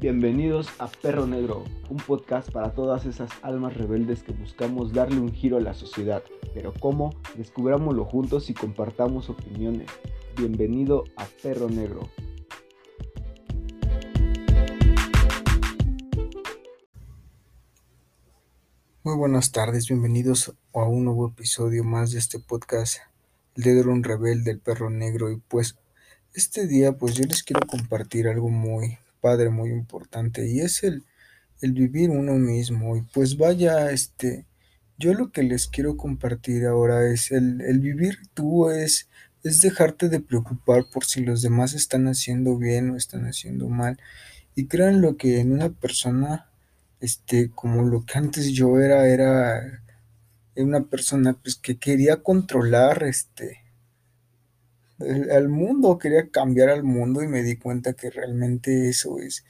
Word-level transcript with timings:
Bienvenidos 0.00 0.66
a 0.78 0.88
Perro 0.88 1.26
Negro, 1.26 1.66
un 1.90 1.98
podcast 1.98 2.50
para 2.50 2.72
todas 2.72 3.04
esas 3.04 3.30
almas 3.42 3.76
rebeldes 3.76 4.22
que 4.22 4.32
buscamos 4.32 4.94
darle 4.94 5.20
un 5.20 5.30
giro 5.30 5.58
a 5.58 5.60
la 5.60 5.74
sociedad. 5.74 6.22
Pero 6.54 6.72
¿cómo? 6.72 7.14
Descubrámoslo 7.36 8.06
juntos 8.06 8.48
y 8.48 8.54
compartamos 8.54 9.28
opiniones. 9.28 9.90
Bienvenido 10.38 11.04
a 11.18 11.26
Perro 11.42 11.68
Negro. 11.68 12.08
Muy 19.02 19.16
buenas 19.18 19.52
tardes, 19.52 19.86
bienvenidos 19.86 20.54
a 20.72 20.84
un 20.84 21.04
nuevo 21.04 21.28
episodio 21.28 21.84
más 21.84 22.12
de 22.12 22.20
este 22.20 22.38
podcast, 22.38 23.00
El 23.54 23.64
dedo 23.64 23.90
un 23.90 24.02
rebelde, 24.02 24.50
el 24.52 24.60
perro 24.60 24.88
negro. 24.88 25.30
Y 25.30 25.36
pues 25.36 25.76
este 26.32 26.66
día 26.66 26.96
pues 26.96 27.16
yo 27.16 27.24
les 27.24 27.42
quiero 27.42 27.66
compartir 27.66 28.28
algo 28.28 28.48
muy 28.48 28.96
padre, 29.20 29.50
muy 29.50 29.70
importante 29.70 30.48
y 30.48 30.60
es 30.60 30.82
el, 30.84 31.04
el 31.60 31.72
vivir 31.72 32.10
uno 32.10 32.34
mismo. 32.34 32.96
Y 32.96 33.02
pues 33.02 33.36
vaya, 33.36 33.90
este, 33.90 34.46
yo 34.98 35.14
lo 35.14 35.32
que 35.32 35.42
les 35.42 35.68
quiero 35.68 35.96
compartir 35.96 36.66
ahora 36.66 37.06
es 37.10 37.30
el, 37.32 37.60
el 37.62 37.80
vivir 37.80 38.18
tú 38.34 38.70
es, 38.70 39.08
es 39.42 39.60
dejarte 39.60 40.08
de 40.08 40.20
preocupar 40.20 40.84
por 40.92 41.04
si 41.04 41.22
los 41.24 41.42
demás 41.42 41.74
están 41.74 42.06
haciendo 42.08 42.56
bien 42.58 42.90
o 42.90 42.96
están 42.96 43.26
haciendo 43.26 43.68
mal. 43.68 43.98
Y 44.54 44.66
crean 44.66 45.00
lo 45.00 45.16
que 45.16 45.40
en 45.40 45.52
una 45.52 45.70
persona, 45.70 46.50
este, 47.00 47.50
como 47.50 47.84
lo 47.84 48.04
que 48.04 48.18
antes 48.18 48.52
yo 48.52 48.80
era, 48.80 49.08
era 49.08 49.82
una 50.56 50.82
persona 50.84 51.34
pues 51.34 51.56
que 51.56 51.78
quería 51.78 52.22
controlar, 52.22 53.04
este, 53.04 53.59
al 55.30 55.48
mundo, 55.48 55.98
quería 55.98 56.30
cambiar 56.30 56.68
al 56.70 56.84
mundo 56.84 57.22
y 57.22 57.28
me 57.28 57.42
di 57.42 57.56
cuenta 57.56 57.94
que 57.94 58.10
realmente 58.10 58.88
eso 58.88 59.18
es 59.18 59.44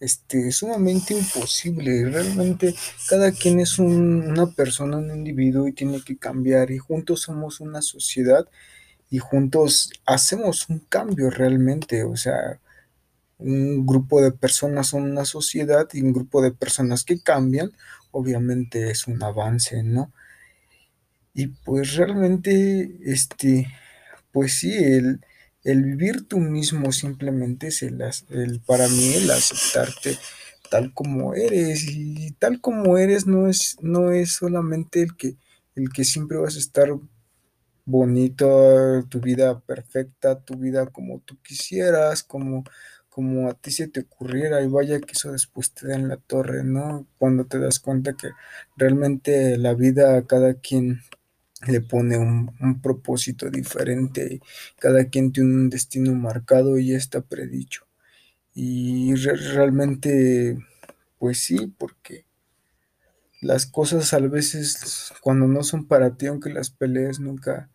este, 0.00 0.52
sumamente 0.52 1.14
imposible. 1.14 2.06
Realmente 2.10 2.74
cada 3.08 3.32
quien 3.32 3.60
es 3.60 3.78
una 3.78 4.46
persona, 4.54 4.98
un 4.98 5.10
individuo 5.10 5.68
y 5.68 5.72
tiene 5.72 6.02
que 6.02 6.16
cambiar 6.16 6.70
y 6.70 6.78
juntos 6.78 7.22
somos 7.22 7.60
una 7.60 7.82
sociedad 7.82 8.46
y 9.10 9.18
juntos 9.18 9.92
hacemos 10.06 10.68
un 10.68 10.80
cambio 10.80 11.30
realmente. 11.30 12.04
O 12.04 12.16
sea, 12.16 12.60
un 13.38 13.86
grupo 13.86 14.22
de 14.22 14.32
personas 14.32 14.88
son 14.88 15.04
una 15.04 15.24
sociedad 15.24 15.88
y 15.92 16.02
un 16.02 16.12
grupo 16.12 16.42
de 16.42 16.52
personas 16.52 17.04
que 17.04 17.20
cambian, 17.22 17.72
obviamente 18.10 18.90
es 18.90 19.06
un 19.06 19.22
avance, 19.22 19.82
¿no? 19.82 20.12
Y 21.34 21.48
pues 21.48 21.96
realmente, 21.96 22.98
este, 23.04 23.66
pues 24.34 24.58
sí, 24.58 24.74
el, 24.74 25.20
el 25.62 25.84
vivir 25.84 26.28
tú 26.28 26.40
mismo 26.40 26.92
simplemente 26.92 27.68
es 27.68 27.82
el, 27.84 28.02
el, 28.30 28.60
para 28.60 28.88
mí 28.88 29.14
el 29.14 29.30
aceptarte 29.30 30.18
tal 30.70 30.92
como 30.92 31.34
eres 31.34 31.84
y 31.88 32.32
tal 32.32 32.60
como 32.60 32.98
eres 32.98 33.26
no 33.26 33.48
es, 33.48 33.76
no 33.80 34.10
es 34.10 34.34
solamente 34.34 35.02
el 35.02 35.16
que, 35.16 35.36
el 35.76 35.90
que 35.90 36.04
siempre 36.04 36.36
vas 36.36 36.56
a 36.56 36.58
estar 36.58 36.88
bonito, 37.84 39.04
tu 39.08 39.20
vida 39.20 39.60
perfecta, 39.60 40.40
tu 40.40 40.56
vida 40.56 40.86
como 40.86 41.20
tú 41.20 41.38
quisieras, 41.42 42.24
como, 42.24 42.64
como 43.08 43.48
a 43.48 43.54
ti 43.54 43.70
se 43.70 43.88
te 43.88 44.00
ocurriera 44.00 44.62
y 44.62 44.68
vaya 44.68 45.00
que 45.00 45.12
eso 45.12 45.30
después 45.32 45.72
te 45.72 45.86
da 45.88 45.94
en 45.94 46.08
la 46.08 46.16
torre, 46.16 46.64
¿no? 46.64 47.06
Cuando 47.18 47.44
te 47.46 47.58
das 47.60 47.78
cuenta 47.78 48.14
que 48.14 48.30
realmente 48.76 49.58
la 49.58 49.74
vida 49.74 50.16
a 50.16 50.26
cada 50.26 50.54
quien 50.54 51.02
le 51.66 51.80
pone 51.80 52.18
un, 52.18 52.80
propósito 52.82 53.50
diferente, 53.50 54.40
cada 54.78 55.06
quien 55.06 55.32
tiene 55.32 55.54
un 55.54 55.70
destino 55.70 56.14
marcado 56.14 56.78
y 56.78 56.94
está 56.94 57.20
predicho. 57.22 57.86
Y 58.54 59.14
realmente, 59.14 60.58
pues 61.18 61.40
sí, 61.40 61.72
porque 61.78 62.24
las 63.40 63.66
cosas 63.66 64.12
a 64.14 64.18
veces 64.20 65.12
cuando 65.20 65.46
no 65.46 65.62
son 65.64 65.86
para 65.86 66.16
ti, 66.16 66.26
aunque 66.26 66.50
las 66.50 66.70
pelees 66.70 67.20
nunca, 67.20 67.70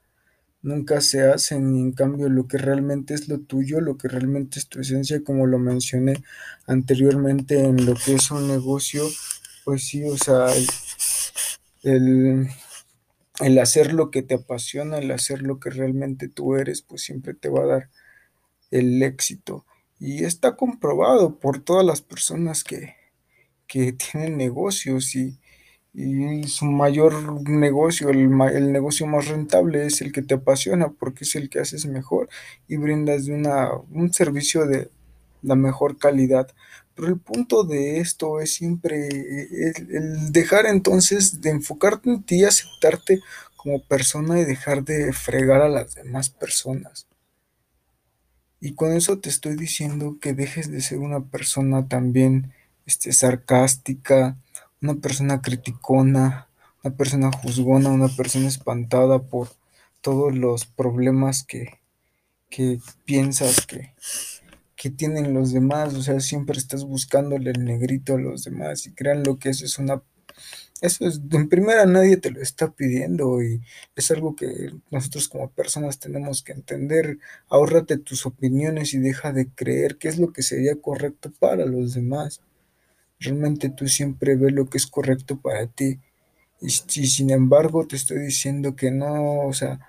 nunca 0.62 1.02
se 1.02 1.22
hacen, 1.22 1.76
y 1.76 1.82
en 1.82 1.92
cambio 1.92 2.30
lo 2.30 2.48
que 2.48 2.58
realmente 2.58 3.14
es 3.14 3.28
lo 3.28 3.40
tuyo, 3.40 3.82
lo 3.82 3.98
que 3.98 4.08
realmente 4.08 4.60
es 4.60 4.68
tu 4.68 4.80
esencia, 4.80 5.24
como 5.24 5.48
lo 5.48 5.60
mencioné 5.60 6.24
anteriormente 6.66 7.64
en 7.64 7.86
lo 7.86 7.94
que 7.96 8.16
es 8.16 8.32
un 8.32 8.48
negocio, 8.48 9.04
pues 9.66 9.86
sí, 9.86 10.04
o 10.04 10.18
sea, 10.18 10.48
el 11.84 12.50
hacer 13.40 13.94
lo 13.94 14.12
que 14.12 14.22
te 14.22 14.36
apasiona, 14.36 14.98
el 14.98 15.12
hacer 15.12 15.42
lo 15.42 15.60
que 15.60 15.70
realmente 15.70 16.28
tú 16.28 16.56
eres, 16.56 16.82
pues 16.82 17.04
siempre 17.04 17.34
te 17.34 17.50
va 17.50 17.64
a 17.64 17.68
dar 17.68 17.90
el 18.72 19.02
éxito. 19.04 19.66
Y 20.00 20.24
está 20.26 20.56
comprobado 20.56 21.40
por 21.40 21.60
todas 21.60 21.86
las 21.86 22.02
personas 22.02 22.64
que, 22.64 22.96
que 23.68 23.94
tienen 23.94 24.38
negocios 24.38 25.16
y, 25.16 25.40
su 26.48 26.66
mayor 26.66 27.42
negocio, 27.50 28.10
el, 28.10 28.30
el, 28.54 28.72
negocio 28.72 29.08
más 29.08 29.28
rentable 29.28 29.86
es 29.86 30.02
el 30.02 30.12
que 30.14 30.22
te 30.22 30.36
apasiona 30.36 30.90
porque 30.92 31.24
es 31.26 31.36
el 31.36 31.50
que 31.50 31.60
haces 31.60 31.88
mejor 31.88 32.30
y 32.68 32.78
brindas 32.78 33.28
una, 33.28 33.72
un 33.74 34.14
servicio 34.14 34.66
de 34.66 34.92
la 35.42 35.56
mejor 35.56 35.98
calidad. 35.98 36.54
Pero 36.96 37.08
el 37.08 37.18
punto 37.18 37.64
de 37.64 38.00
esto 38.00 38.42
es 38.42 38.54
siempre 38.54 39.08
el, 39.08 40.32
dejar 40.32 40.66
entonces 40.66 41.42
de 41.42 41.52
enfocarte 41.52 42.10
en 42.10 42.24
ti, 42.24 42.44
aceptarte 42.44 43.22
como 43.56 43.82
persona 43.84 44.40
y 44.40 44.46
dejar 44.46 44.84
de 44.84 45.14
fregar 45.14 45.62
a 45.62 45.70
las 45.70 45.96
demás 45.96 46.30
personas. 46.30 47.08
Y 48.62 48.74
con 48.74 48.92
eso 48.94 49.20
te 49.20 49.30
estoy 49.30 49.56
diciendo 49.56 50.18
que 50.20 50.34
dejes 50.34 50.70
de 50.70 50.82
ser 50.82 51.00
una 51.00 51.22
persona 51.22 51.88
también 51.88 52.52
este, 52.86 53.14
sarcástica, 53.14 54.38
una 54.82 54.96
persona 54.96 55.42
criticona, 55.42 56.48
una 56.84 56.96
persona 56.96 57.32
juzgona, 57.32 57.90
una 57.90 58.10
persona 58.10 58.48
espantada 58.48 59.20
por 59.20 59.50
todos 60.02 60.36
los 60.36 60.66
problemas 60.66 61.44
que, 61.44 61.80
que 62.50 62.80
piensas 63.06 63.66
que, 63.66 63.94
que 64.80 64.90
tienen 64.90 65.34
los 65.34 65.52
demás, 65.52 65.94
o 65.94 66.02
sea, 66.02 66.22
siempre 66.22 66.58
estás 66.58 66.86
buscándole 66.86 67.52
el 67.52 67.66
negrito 67.66 68.16
a 68.16 68.20
los 68.20 68.46
demás 68.46 68.88
y 68.88 68.94
crean 68.94 69.24
lo 69.24 69.38
que 69.38 69.50
eso 69.50 69.66
es 69.66 69.78
una 69.78 70.02
eso 70.82 71.06
es, 71.06 71.20
en 71.32 71.50
primera 71.50 71.86
nadie 71.86 72.16
te 72.16 72.32
lo 72.32 72.42
está 72.42 72.72
pidiendo 72.72 73.44
y 73.44 73.62
es 73.96 74.12
algo 74.12 74.36
que 74.38 74.72
nosotros 74.92 75.28
como 75.28 75.50
personas 75.52 76.00
tenemos 76.00 76.42
que 76.44 76.54
entender. 76.54 77.18
Ahórrate 77.50 77.98
tus 77.98 78.26
opiniones 78.26 78.94
y 78.94 79.00
deja 79.00 79.34
de 79.34 79.50
creer 79.50 79.98
qué 79.98 80.08
es 80.08 80.18
lo 80.18 80.32
que 80.32 80.42
sería 80.44 80.76
correcto 80.82 81.32
para 81.40 81.66
los 81.66 81.94
demás. 81.96 82.42
Realmente 83.20 83.70
tú 83.70 83.88
siempre 83.90 84.36
ves 84.38 84.54
lo 84.54 84.70
que 84.70 84.78
es 84.78 84.88
correcto 84.88 85.42
para 85.42 85.68
ti. 85.68 86.00
Y 86.62 86.70
si 86.70 87.08
sin 87.08 87.32
embargo 87.32 87.88
te 87.88 87.98
estoy 87.98 88.20
diciendo 88.20 88.76
que 88.76 88.92
no, 88.92 89.48
o 89.48 89.54
sea, 89.54 89.80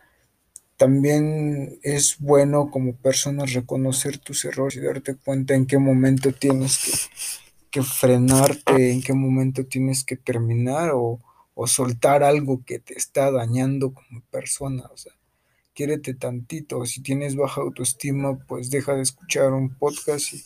también 0.80 1.78
es 1.82 2.16
bueno 2.20 2.70
como 2.70 2.96
persona 2.96 3.44
reconocer 3.44 4.16
tus 4.16 4.46
errores 4.46 4.76
y 4.76 4.80
darte 4.80 5.14
cuenta 5.14 5.54
en 5.54 5.66
qué 5.66 5.76
momento 5.76 6.32
tienes 6.32 7.10
que, 7.70 7.82
frenarte, 7.82 8.90
en 8.90 9.02
qué 9.02 9.12
momento 9.12 9.66
tienes 9.66 10.04
que 10.04 10.16
terminar 10.16 10.92
o, 10.94 11.20
soltar 11.66 12.22
algo 12.22 12.64
que 12.64 12.78
te 12.78 12.94
está 12.94 13.30
dañando 13.30 13.92
como 13.92 14.22
persona. 14.30 14.84
O 14.90 14.96
sea, 14.96 15.12
quiérete 15.74 16.14
tantito. 16.14 16.86
Si 16.86 17.02
tienes 17.02 17.36
baja 17.36 17.60
autoestima, 17.60 18.38
pues 18.48 18.70
deja 18.70 18.94
de 18.94 19.02
escuchar 19.02 19.52
un 19.52 19.74
podcast 19.74 20.32
y 20.32 20.42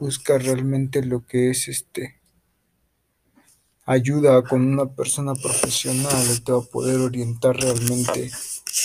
busca 0.00 0.38
realmente 0.38 1.04
lo 1.04 1.24
que 1.24 1.50
es 1.50 1.68
este 1.68 2.16
ayuda 3.84 4.42
con 4.42 4.66
una 4.66 4.86
persona 4.86 5.34
profesional 5.34 6.24
y 6.34 6.40
te 6.40 6.50
va 6.50 6.58
a 6.58 6.62
poder 6.62 6.98
orientar 6.98 7.56
realmente 7.56 8.32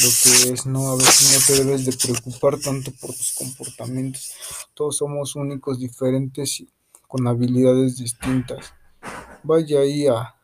lo 0.04 0.10
que 0.10 0.54
es, 0.54 0.66
¿no? 0.66 0.90
A 0.90 0.96
veces 0.96 1.34
no 1.34 1.46
te 1.46 1.64
debes 1.64 1.86
de 1.86 1.94
preocupar 1.94 2.60
tanto 2.60 2.92
por 3.00 3.12
tus 3.12 3.34
comportamientos. 3.34 4.34
Todos 4.74 4.98
somos 4.98 5.36
únicos, 5.36 5.80
diferentes 5.80 6.60
y 6.60 6.70
con 7.08 7.28
habilidades 7.28 7.98
distintas. 7.98 8.74
Vaya 9.44 9.80
ahí 9.80 10.08
a, 10.08 10.36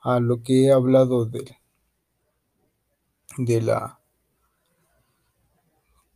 a 0.00 0.20
lo 0.20 0.42
que 0.42 0.64
he 0.64 0.72
hablado 0.72 1.26
de, 1.26 1.58
de 3.38 3.62
la... 3.62 4.00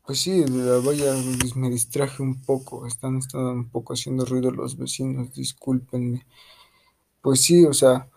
Pues 0.07 0.21
sí, 0.21 0.41
de 0.41 0.49
la, 0.49 0.79
vaya, 0.79 1.15
me 1.55 1.71
distraje 1.71 2.23
un 2.23 2.43
poco, 2.43 2.87
están, 2.87 3.19
están 3.19 3.43
un 3.43 3.69
poco 3.71 3.93
haciendo 3.93 4.25
ruido 4.25 4.51
los 4.51 4.77
vecinos, 4.77 5.33
discúlpenme. 5.35 6.27
Pues 7.23 7.43
sí, 7.43 7.65
o 7.65 7.75
sea, 7.75 8.09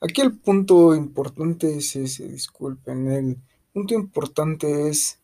Aquí 0.00 0.22
el 0.22 0.38
punto 0.38 0.94
importante 0.94 1.76
es 1.76 1.96
ese, 1.96 2.28
disculpen, 2.28 3.10
el 3.10 3.36
punto 3.74 3.92
importante 3.94 4.88
es, 4.88 5.20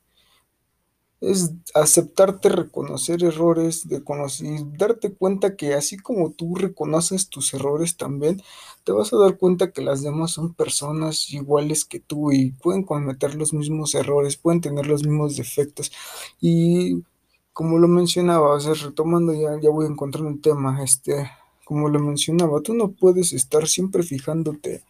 es 1.20 1.52
aceptarte, 1.74 2.48
reconocer 2.48 3.22
errores, 3.22 3.88
de 3.88 4.02
conocer, 4.02 4.60
darte 4.76 5.14
cuenta 5.14 5.54
que 5.56 5.74
así 5.74 5.96
como 5.96 6.32
tú 6.32 6.56
reconoces 6.56 7.28
tus 7.28 7.54
errores 7.54 7.96
también, 7.96 8.42
te 8.84 8.90
vas 8.92 9.12
a 9.12 9.19
dar 9.19 9.38
cuenta 9.38 9.70
que 9.70 9.82
las 9.82 10.02
demás 10.02 10.32
son 10.32 10.52
personas 10.54 11.30
iguales 11.32 11.84
que 11.84 12.00
tú 12.00 12.32
y 12.32 12.50
pueden 12.52 12.82
cometer 12.82 13.36
los 13.36 13.52
mismos 13.54 13.94
errores, 13.94 14.36
pueden 14.36 14.60
tener 14.60 14.86
los 14.86 15.04
mismos 15.04 15.36
defectos. 15.36 15.92
Y 16.40 17.04
como 17.52 17.78
lo 17.78 17.88
mencionaba, 17.88 18.54
o 18.56 18.58
retomando 18.74 19.32
ya, 19.34 19.60
ya 19.60 19.70
voy 19.70 19.86
a 19.86 19.90
encontrar 19.90 20.24
un 20.24 20.40
tema, 20.40 20.82
este, 20.82 21.30
como 21.72 21.88
lo 21.88 22.00
mencionaba, 22.00 22.60
tú 22.60 22.74
no 22.74 22.92
puedes 22.92 23.32
estar 23.32 23.66
siempre 23.66 24.02
fijándote 24.02 24.84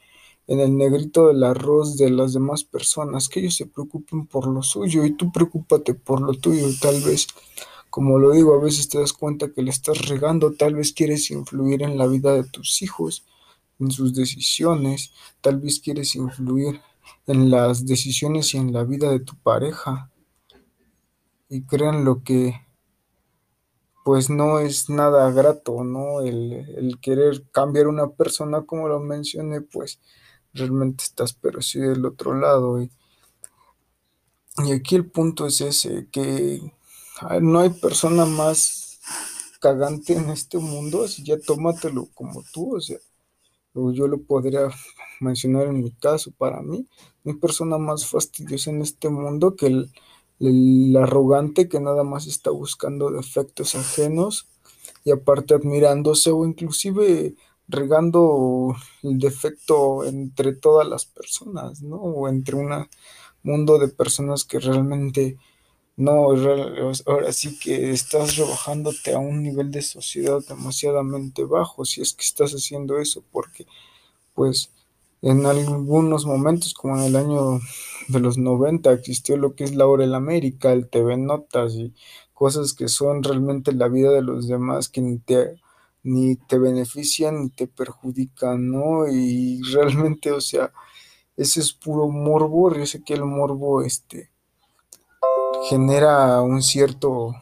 en 0.49 0.59
el 0.59 0.77
negrito 0.77 1.29
del 1.29 1.45
arroz 1.45 1.97
de 1.97 2.11
las 2.11 2.33
demás 2.33 2.65
personas, 2.65 3.29
que 3.29 3.39
ellos 3.39 3.55
se 3.55 3.67
preocupen 3.67 4.27
por 4.27 4.49
lo 4.49 4.65
suyo 4.65 5.05
y 5.05 5.13
tú 5.13 5.31
preocúpate 5.31 5.95
por 5.95 6.21
lo 6.21 6.35
tuyo, 6.35 6.67
tal 6.81 7.01
vez, 7.03 7.29
como 7.89 8.19
lo 8.19 8.33
digo, 8.33 8.53
a 8.55 8.61
veces 8.61 8.89
te 8.89 8.99
das 8.99 9.13
cuenta 9.13 9.53
que 9.53 9.63
le 9.63 9.71
estás 9.71 10.09
regando, 10.09 10.55
tal 10.55 10.75
vez 10.75 10.93
quieres 10.93 11.31
influir 11.31 11.85
en 11.85 11.97
la 11.97 12.09
vida 12.09 12.35
de 12.35 12.43
tus 12.43 12.83
hijos, 12.83 13.25
en 13.79 13.93
sus 13.93 14.13
decisiones, 14.13 15.13
tal 15.41 15.61
vez 15.61 15.79
quieres 15.79 16.17
influir 16.17 16.81
en 17.29 17.49
las 17.49 17.87
decisiones 17.87 18.55
y 18.55 18.57
en 18.57 18.73
la 18.73 18.83
vida 18.83 19.09
de 19.09 19.21
tu 19.21 19.37
pareja. 19.37 20.11
Y 21.49 21.63
crean 21.63 22.05
lo 22.05 22.25
que 22.25 22.57
pues 24.05 24.31
no 24.31 24.59
es 24.61 24.91
nada 24.91 25.31
grato, 25.31 25.85
¿no? 25.85 26.21
El, 26.23 26.53
el 26.77 27.01
querer 27.01 27.45
cambiar 27.53 27.89
una 27.89 28.09
persona, 28.11 28.63
como 28.63 28.89
lo 28.89 29.01
mencioné, 29.01 29.61
pues 29.61 30.01
realmente 30.55 31.05
estás 31.05 31.33
pero 31.35 31.63
sí 31.63 31.81
del 31.81 32.05
otro 32.07 32.35
lado. 32.35 32.81
Y, 32.83 32.91
y 34.65 34.73
aquí 34.73 34.97
el 34.97 35.11
punto 35.11 35.47
es 35.47 35.61
ese, 35.61 36.09
que 36.11 36.61
no 37.41 37.61
hay 37.61 37.71
persona 37.71 38.25
más 38.27 39.01
cagante 39.61 40.15
en 40.15 40.31
este 40.31 40.59
mundo, 40.59 41.05
así 41.05 41.23
ya 41.25 41.39
tómatelo 41.39 42.09
como 42.15 42.43
tú, 42.53 42.77
o 42.77 42.81
sea, 42.81 42.99
yo 43.75 44.09
lo 44.09 44.23
podría 44.23 44.69
mencionar 45.21 45.69
en 45.69 45.83
mi 45.83 45.93
caso, 45.93 46.33
para 46.33 46.63
mí, 46.63 46.87
no 47.25 47.33
hay 47.33 47.39
persona 47.39 47.79
más 47.79 48.07
fastidiosa 48.07 48.71
en 48.71 48.83
este 48.83 49.09
mundo 49.09 49.57
que 49.57 49.67
el, 49.67 49.93
el 50.43 50.97
arrogante 50.97 51.69
que 51.69 51.81
nada 51.81 52.05
más 52.05 52.27
está 52.27 52.51
buscando 52.51 53.11
defectos 53.11 53.75
ajenos 53.75 54.49
y 55.05 55.13
aparte 55.13 55.55
admirándose 55.55 56.31
o 56.31 56.45
inclusive 56.45 57.35
regando 57.69 58.75
el 59.03 59.19
defecto 59.19 60.05
entre 60.05 60.55
todas 60.55 60.87
las 60.87 61.07
personas, 61.07 61.83
¿no? 61.83 61.97
O 61.97 62.29
entre 62.29 62.57
un 62.57 62.89
mundo 63.43 63.79
de 63.79 63.89
personas 63.89 64.45
que 64.45 64.59
realmente 64.59 65.39
no, 65.97 66.31
ahora 67.07 67.33
sí 67.33 67.59
que 67.59 67.91
estás 67.91 68.37
rebajándote 68.37 69.15
a 69.15 69.19
un 69.19 69.43
nivel 69.43 69.71
de 69.71 69.83
sociedad 69.83 70.41
demasiadamente 70.49 71.45
bajo 71.45 71.85
si 71.85 72.01
es 72.03 72.15
que 72.15 72.25
estás 72.25 72.53
haciendo 72.53 72.99
eso, 72.99 73.23
porque 73.31 73.67
pues 74.35 74.71
en 75.23 75.47
algunos 75.47 76.27
momentos, 76.27 76.75
como 76.75 76.97
en 76.99 77.05
el 77.05 77.17
año 77.17 77.61
de 78.09 78.21
los 78.21 78.39
90, 78.39 78.93
existió 78.93 79.37
lo 79.37 79.55
que 79.55 79.65
es 79.65 79.75
la 79.75 79.87
hora 79.87 80.05
en 80.05 80.15
América, 80.15 80.73
el 80.73 80.89
TV 80.89 81.17
Notas 81.17 81.75
y 81.75 81.95
cosas 82.35 82.73
que 82.75 82.89
son 82.89 83.23
realmente 83.23 83.73
la 83.73 83.89
vida 83.89 84.11
de 84.11 84.23
los 84.23 84.49
demás 84.49 84.89
que 84.89 85.01
ni 85.01 85.19
te 85.19 85.61
ni 86.03 86.37
te 86.37 86.59
benefician 86.59 87.43
ni 87.43 87.51
te 87.51 87.67
perjudican, 87.67 88.71
¿no? 88.71 89.09
Y 89.09 89.61
realmente, 89.73 90.33
o 90.33 90.41
sea, 90.41 90.73
ese 91.37 91.61
es 91.61 91.73
puro 91.73 92.09
morbo, 92.09 92.75
yo 92.75 92.87
sé 92.87 93.03
que 93.03 93.15
el 93.15 93.25
morbo, 93.25 93.83
este, 93.83 94.31
genera 95.69 96.41
un 96.43 96.63
cierto, 96.63 97.35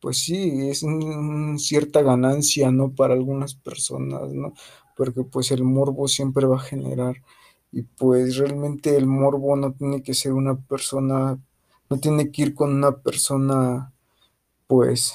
pues 0.00 0.18
sí, 0.18 0.68
es 0.68 0.82
una 0.82 1.58
cierta 1.58 2.02
ganancia, 2.02 2.70
¿no? 2.70 2.92
Para 2.94 3.14
algunas 3.14 3.54
personas, 3.54 4.30
¿no? 4.32 4.54
Porque 4.96 5.22
pues 5.24 5.50
el 5.50 5.64
morbo 5.64 6.08
siempre 6.08 6.46
va 6.46 6.56
a 6.56 6.60
generar, 6.60 7.16
y 7.72 7.82
pues 7.82 8.36
realmente 8.36 8.96
el 8.96 9.06
morbo 9.06 9.56
no 9.56 9.72
tiene 9.72 10.02
que 10.02 10.14
ser 10.14 10.32
una 10.32 10.56
persona, 10.56 11.38
no 11.88 11.98
tiene 11.98 12.30
que 12.30 12.42
ir 12.42 12.54
con 12.54 12.74
una 12.74 12.92
persona, 12.98 13.92
pues, 14.66 15.14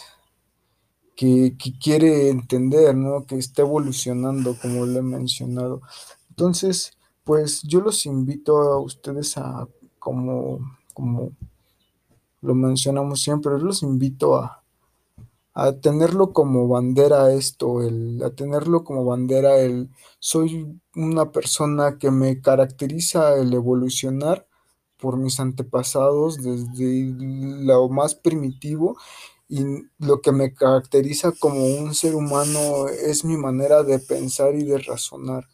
que, 1.16 1.56
quiere 1.82 2.30
entender, 2.30 2.96
¿no? 2.96 3.26
Que 3.26 3.38
está 3.38 3.62
evolucionando, 3.64 4.58
como 4.62 4.86
lo 4.86 5.00
he 5.00 5.02
mencionado. 5.02 5.82
Entonces, 6.30 6.98
pues 7.24 7.62
yo 7.64 7.82
los 7.82 8.06
invito 8.06 8.58
a 8.58 8.80
ustedes 8.80 9.38
a, 9.38 9.68
como, 10.00 10.60
como 10.94 11.32
lo 12.42 12.56
mencionamos 12.56 13.22
siempre, 13.22 13.58
los 13.60 13.84
invito 13.84 14.36
a, 14.36 14.65
a 15.56 15.74
tenerlo 15.80 16.34
como 16.34 16.68
bandera 16.68 17.34
esto, 17.34 17.82
el, 17.84 18.22
a 18.24 18.32
tenerlo 18.36 18.84
como 18.84 19.06
bandera 19.06 19.58
el 19.60 19.90
soy 20.20 20.80
una 20.96 21.32
persona 21.32 21.98
que 21.98 22.12
me 22.12 22.42
caracteriza 22.42 23.36
el 23.38 23.54
evolucionar 23.54 24.48
por 24.98 25.18
mis 25.18 25.40
antepasados 25.40 26.38
desde 26.44 27.14
lo 27.18 27.90
más 27.90 28.16
primitivo 28.16 28.98
y 29.48 29.64
lo 30.00 30.22
que 30.22 30.32
me 30.32 30.54
caracteriza 30.54 31.32
como 31.34 31.66
un 31.66 31.96
ser 31.96 32.16
humano 32.16 32.88
es 32.90 33.24
mi 33.26 33.38
manera 33.38 33.84
de 33.84 34.00
pensar 34.00 34.56
y 34.56 34.64
de 34.66 34.80
razonar. 34.80 35.46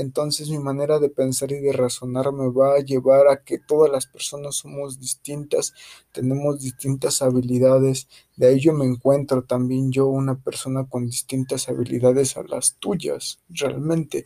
Entonces 0.00 0.48
mi 0.50 0.58
manera 0.58 0.98
de 0.98 1.08
pensar 1.10 1.52
y 1.52 1.60
de 1.60 1.72
razonar 1.72 2.32
me 2.32 2.50
va 2.50 2.74
a 2.74 2.80
llevar 2.80 3.28
a 3.28 3.42
que 3.42 3.58
todas 3.58 3.90
las 3.90 4.06
personas 4.06 4.56
somos 4.56 4.98
distintas, 4.98 5.74
tenemos 6.12 6.60
distintas 6.60 7.22
habilidades. 7.22 8.08
De 8.36 8.48
ahí 8.48 8.60
yo 8.60 8.72
me 8.72 8.86
encuentro 8.86 9.42
también 9.44 9.92
yo 9.92 10.06
una 10.06 10.36
persona 10.36 10.86
con 10.88 11.06
distintas 11.06 11.68
habilidades 11.68 12.36
a 12.36 12.42
las 12.44 12.76
tuyas, 12.76 13.40
realmente. 13.48 14.24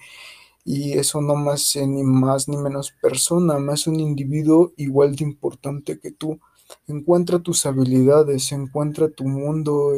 Y 0.65 0.93
eso 0.95 1.21
no 1.21 1.37
me 1.37 1.53
hace 1.53 1.87
ni 1.87 2.03
más 2.05 2.49
ni 2.49 2.57
menos 2.57 2.95
persona, 3.03 3.59
me 3.59 3.73
hace 3.73 3.91
un 3.91 4.01
individuo 4.01 4.73
igual 4.77 5.15
de 5.15 5.25
importante 5.25 5.99
que 5.99 6.11
tú 6.11 6.41
encuentra 6.87 7.39
tus 7.39 7.67
habilidades, 7.67 8.53
encuentra 8.53 9.09
tu 9.09 9.25
mundo 9.25 9.93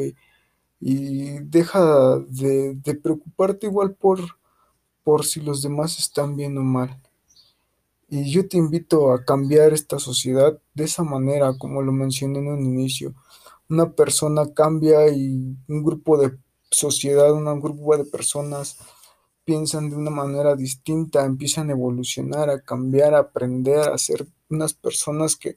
y, 0.79 1.39
deja 1.41 2.19
de, 2.29 2.99
preocuparte 3.01 3.67
igual 3.67 3.95
por, 3.95 4.19
por 5.07 5.23
si 5.23 5.39
los 5.39 5.61
demás 5.61 5.99
están 5.99 6.35
bien 6.35 6.57
o 6.57 6.63
mal. 6.63 7.01
Y 8.09 8.29
yo 8.29 8.45
te 8.45 8.57
invito 8.57 9.13
a 9.13 9.23
cambiar 9.23 9.71
esta 9.71 9.99
sociedad 9.99 10.59
de 10.73 10.83
esa 10.83 11.01
manera, 11.03 11.57
como 11.57 11.81
lo 11.81 11.93
mencioné 11.93 12.39
en 12.39 12.49
un 12.49 12.65
inicio. 12.65 13.15
Una 13.69 13.93
persona 13.93 14.53
cambia 14.53 15.07
y 15.07 15.55
un 15.69 15.81
grupo 15.81 16.17
de 16.17 16.37
sociedad, 16.69 17.31
un 17.31 17.61
grupo 17.61 17.95
de 17.95 18.03
personas 18.03 18.79
piensan 19.45 19.89
de 19.89 19.95
una 19.95 20.11
manera 20.11 20.57
distinta, 20.57 21.23
empiezan 21.23 21.69
a 21.69 21.71
evolucionar, 21.71 22.49
a 22.49 22.59
cambiar, 22.59 23.13
a 23.13 23.19
aprender, 23.19 23.87
a 23.87 23.97
ser 23.97 24.27
unas 24.49 24.73
personas 24.73 25.37
que 25.37 25.55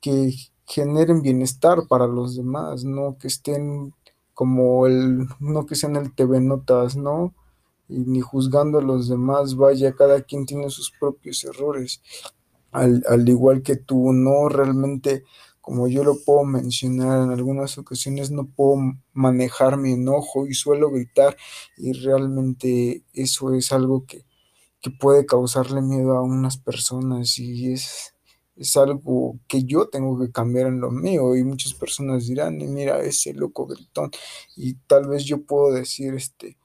que 0.00 0.34
generen 0.66 1.22
bienestar 1.22 1.86
para 1.88 2.08
los 2.08 2.36
demás, 2.36 2.84
no 2.84 3.16
que 3.18 3.28
estén 3.28 3.94
como 4.34 4.86
el, 4.88 5.28
no 5.38 5.64
que 5.64 5.76
sean 5.76 5.94
el 5.96 6.12
TV 6.12 6.40
Notas, 6.40 6.96
¿no? 6.96 7.34
Y 7.88 7.98
ni 7.98 8.20
juzgando 8.20 8.78
a 8.78 8.82
los 8.82 9.08
demás, 9.08 9.56
vaya, 9.56 9.94
cada 9.94 10.22
quien 10.22 10.46
tiene 10.46 10.70
sus 10.70 10.90
propios 10.90 11.44
errores, 11.44 12.00
al, 12.72 13.04
al 13.08 13.28
igual 13.28 13.62
que 13.62 13.76
tú, 13.76 14.12
no 14.12 14.48
realmente, 14.48 15.24
como 15.60 15.88
yo 15.88 16.04
lo 16.04 16.16
puedo 16.24 16.44
mencionar 16.44 17.22
en 17.22 17.30
algunas 17.30 17.78
ocasiones, 17.78 18.30
no 18.30 18.46
puedo 18.46 18.76
manejar 19.12 19.76
mi 19.76 19.92
enojo 19.92 20.46
y 20.46 20.54
suelo 20.54 20.90
gritar 20.90 21.36
y 21.76 21.92
realmente 21.92 23.04
eso 23.12 23.54
es 23.54 23.72
algo 23.72 24.06
que, 24.06 24.24
que 24.80 24.90
puede 24.90 25.26
causarle 25.26 25.82
miedo 25.82 26.16
a 26.16 26.22
unas 26.22 26.58
personas 26.58 27.38
y 27.38 27.72
es 27.72 28.14
es 28.56 28.76
algo 28.76 29.38
que 29.48 29.64
yo 29.64 29.88
tengo 29.88 30.18
que 30.18 30.30
cambiar 30.30 30.68
en 30.68 30.80
lo 30.80 30.90
mío 30.90 31.34
y 31.36 31.44
muchas 31.44 31.74
personas 31.74 32.26
dirán, 32.26 32.58
mira, 32.72 33.00
ese 33.00 33.34
loco 33.34 33.66
gritón 33.66 34.10
y 34.56 34.74
tal 34.74 35.08
vez 35.08 35.24
yo 35.24 35.42
puedo 35.44 35.72
decir, 35.72 36.14
este, 36.14 36.56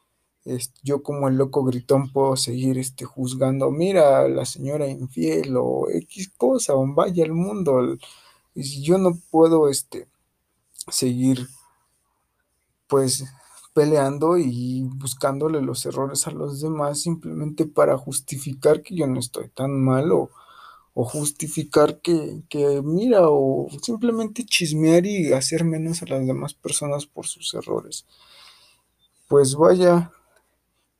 yo 0.83 1.03
como 1.03 1.27
el 1.27 1.35
loco 1.35 1.63
gritón 1.63 2.11
puedo 2.11 2.35
seguir 2.35 2.77
este, 2.77 3.05
juzgando, 3.05 3.71
mira, 3.71 4.27
la 4.27 4.45
señora 4.45 4.87
infiel 4.87 5.55
o 5.57 5.87
X 5.89 6.31
cosa, 6.37 6.75
o 6.75 6.85
vaya 6.93 7.23
el 7.23 7.33
mundo, 7.33 7.97
y 8.55 8.63
si 8.63 8.81
yo 8.83 8.97
no 8.97 9.17
puedo 9.31 9.69
este, 9.69 10.07
seguir 10.89 11.47
pues 12.87 13.25
peleando 13.73 14.37
y 14.37 14.81
buscándole 14.95 15.61
los 15.61 15.85
errores 15.85 16.25
a 16.27 16.31
los 16.31 16.59
demás 16.59 17.01
simplemente 17.01 17.65
para 17.67 17.97
justificar 17.97 18.81
que 18.81 18.95
yo 18.95 19.07
no 19.07 19.19
estoy 19.19 19.49
tan 19.49 19.79
mal 19.79 20.11
o 20.11 20.31
o 20.93 21.05
justificar 21.05 22.01
que, 22.01 22.41
que, 22.49 22.81
mira, 22.83 23.21
o 23.23 23.69
simplemente 23.81 24.43
chismear 24.45 25.05
y 25.05 25.31
hacer 25.31 25.63
menos 25.63 26.01
a 26.01 26.07
las 26.07 26.27
demás 26.27 26.53
personas 26.53 27.05
por 27.05 27.25
sus 27.25 27.53
errores. 27.53 28.05
Pues 29.29 29.55
vaya, 29.55 30.11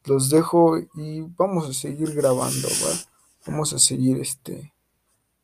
los 0.05 0.29
dejo 0.29 0.77
y 0.95 1.21
vamos 1.37 1.69
a 1.69 1.73
seguir 1.73 2.13
grabando, 2.13 2.67
¿va? 2.67 2.95
Vamos 3.47 3.73
a 3.73 3.79
seguir 3.79 4.17
este 4.19 4.73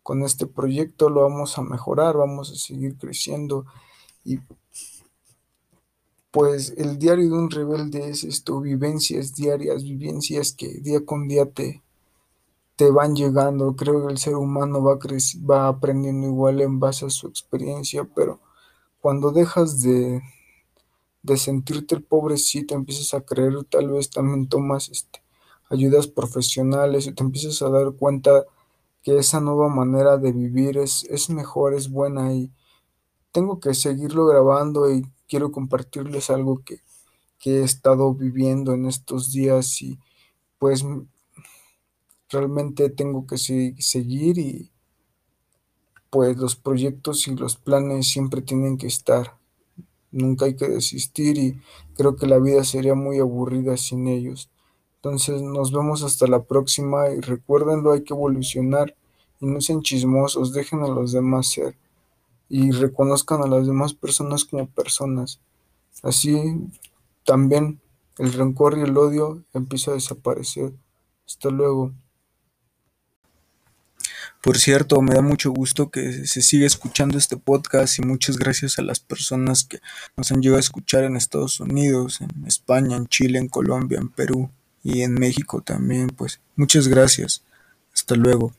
con 0.04 0.22
este 0.22 0.46
proyecto, 0.46 1.10
lo 1.10 1.22
vamos 1.22 1.58
a 1.58 1.64
mejorar, 1.64 2.16
vamos 2.16 2.52
a 2.52 2.56
seguir 2.56 2.96
creciendo 2.96 3.66
y 4.24 4.40
pues 6.36 6.74
el 6.78 7.00
diario 7.00 7.30
de 7.30 7.34
un 7.34 7.50
rebelde 7.50 8.10
es 8.10 8.24
esto, 8.24 8.60
vivencias 8.60 9.34
diarias, 9.34 9.84
vivencias 9.84 10.52
que 10.52 10.68
día 10.82 11.04
con 11.06 11.28
día 11.30 11.50
te, 11.50 11.82
te 12.76 12.92
van 12.92 13.16
llegando. 13.16 13.76
Creo 13.76 14.06
que 14.06 14.12
el 14.12 14.18
ser 14.18 14.36
humano 14.36 14.84
va, 14.84 15.00
va 15.50 15.68
aprendiendo 15.70 16.28
igual 16.28 16.62
en 16.62 16.80
base 16.80 17.06
a 17.06 17.10
su 17.10 17.28
experiencia, 17.28 18.08
pero 18.14 18.42
cuando 19.00 19.32
dejas 19.32 19.82
de, 19.82 20.22
de 21.26 21.38
sentirte 21.38 21.96
el 21.96 22.04
pobrecito, 22.04 22.76
empiezas 22.76 23.14
a 23.14 23.22
creer, 23.22 23.64
tal 23.66 23.90
vez 23.90 24.10
también 24.10 24.48
tomas 24.48 24.90
este, 24.90 25.22
ayudas 25.70 26.08
profesionales 26.08 27.08
y 27.08 27.14
te 27.14 27.24
empiezas 27.24 27.62
a 27.62 27.70
dar 27.70 27.94
cuenta 27.94 28.46
que 29.04 29.18
esa 29.18 29.42
nueva 29.42 29.70
manera 29.70 30.18
de 30.18 30.32
vivir 30.32 30.78
es, 30.78 31.04
es 31.06 31.30
mejor, 31.30 31.74
es 31.74 31.90
buena 31.90 32.34
y 32.34 32.52
tengo 33.32 33.60
que 33.60 33.74
seguirlo 33.74 34.26
grabando 34.28 34.92
y 34.92 35.06
quiero 35.28 35.52
compartirles 35.52 36.30
algo 36.30 36.64
que, 36.64 36.80
que 37.40 37.60
he 37.60 37.64
estado 37.64 38.14
viviendo 38.14 38.74
en 38.74 38.86
estos 38.86 39.32
días 39.32 39.82
y 39.82 40.00
pues 40.60 40.86
realmente 42.30 42.90
tengo 42.90 43.26
que 43.26 43.38
seguir 43.38 44.38
y 44.38 44.72
pues 46.10 46.38
los 46.38 46.56
proyectos 46.56 47.28
y 47.28 47.36
los 47.36 47.58
planes 47.58 48.08
siempre 48.08 48.42
tienen 48.42 48.78
que 48.78 48.88
estar. 48.88 49.38
Nunca 50.16 50.46
hay 50.46 50.56
que 50.56 50.70
desistir 50.70 51.38
y 51.38 51.60
creo 51.98 52.16
que 52.16 52.26
la 52.26 52.40
vida 52.40 52.64
sería 52.64 52.96
muy 52.96 53.20
aburrida 53.20 53.76
sin 53.76 54.08
ellos. 54.08 54.50
Entonces 54.96 55.42
nos 55.42 55.74
vemos 55.74 56.04
hasta 56.04 56.26
la 56.26 56.42
próxima 56.44 57.10
y 57.10 57.20
recuérdenlo, 57.20 57.92
hay 57.92 58.04
que 58.04 58.14
evolucionar 58.14 58.96
y 59.42 59.46
no 59.46 59.60
sean 59.60 59.82
chismosos, 59.82 60.54
dejen 60.54 60.84
a 60.84 60.88
los 60.88 61.12
demás 61.12 61.48
ser 61.48 61.76
y 62.48 62.72
reconozcan 62.72 63.42
a 63.42 63.48
las 63.48 63.68
demás 63.68 63.94
personas 63.94 64.46
como 64.46 64.68
personas. 64.68 65.42
Así 66.02 66.62
también 67.26 67.82
el 68.18 68.32
rencor 68.32 68.78
y 68.78 68.84
el 68.84 68.98
odio 68.98 69.44
empieza 69.54 69.92
a 69.92 69.96
desaparecer. 69.96 70.72
Hasta 71.28 71.50
luego. 71.50 71.92
Por 74.46 74.60
cierto, 74.60 75.02
me 75.02 75.16
da 75.16 75.24
mucho 75.24 75.50
gusto 75.50 75.90
que 75.90 76.28
se 76.28 76.44
siga 76.44 76.68
escuchando 76.68 77.18
este 77.18 77.36
podcast 77.36 77.98
y 77.98 78.04
muchas 78.04 78.38
gracias 78.38 78.78
a 78.78 78.84
las 78.84 79.00
personas 79.00 79.64
que 79.64 79.80
nos 80.16 80.32
han 80.32 80.40
llegado 80.40 80.58
a 80.58 80.60
escuchar 80.60 81.04
en 81.04 81.16
Estados 81.16 81.60
Unidos, 81.60 82.22
en 82.22 82.46
España, 82.46 82.96
en 82.96 83.08
Chile, 83.08 83.40
en 83.40 83.48
Colombia, 83.48 83.98
en 83.98 84.10
Perú 84.10 84.52
y 84.84 85.02
en 85.02 85.16
México 85.16 85.62
también. 85.62 86.10
Pues 86.10 86.42
muchas 86.56 86.88
gracias. 86.88 87.42
Hasta 87.92 88.14
luego. 88.14 88.54